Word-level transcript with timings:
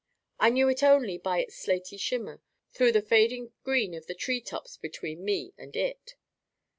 I 0.39 0.49
knew 0.49 0.67
it 0.67 0.81
only 0.81 1.19
by 1.19 1.41
its 1.41 1.59
slaty 1.63 1.95
shimmer 1.99 2.41
through 2.73 2.91
the 2.93 3.03
fading 3.03 3.53
green 3.63 3.93
of 3.93 4.07
the 4.07 4.15
tree 4.15 4.41
tops 4.41 4.75
between 4.75 5.23
me 5.23 5.53
and 5.59 5.75
it. 5.75 6.15